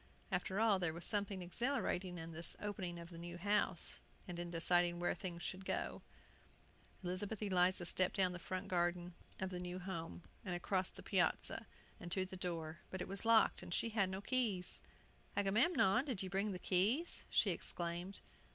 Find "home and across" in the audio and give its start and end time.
9.77-10.89